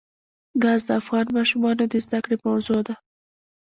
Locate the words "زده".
2.05-2.19